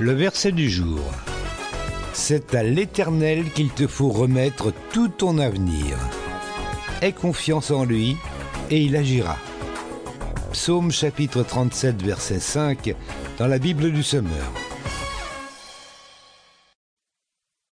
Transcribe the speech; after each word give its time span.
Le 0.00 0.12
verset 0.12 0.52
du 0.52 0.68
jour. 0.68 1.00
C'est 2.12 2.54
à 2.54 2.62
l'Éternel 2.62 3.44
qu'il 3.50 3.70
te 3.70 3.86
faut 3.86 4.08
remettre 4.08 4.72
tout 4.92 5.08
ton 5.08 5.38
avenir. 5.38 5.96
Aie 7.02 7.12
confiance 7.12 7.70
en 7.70 7.84
lui 7.84 8.16
et 8.70 8.80
il 8.80 8.96
agira. 8.96 9.36
Psaume 10.52 10.90
chapitre 10.90 11.42
37 11.42 12.02
verset 12.02 12.40
5 12.40 12.94
dans 13.38 13.46
la 13.46 13.58
Bible 13.58 13.92
du 13.92 14.02
Semeur. 14.02 14.52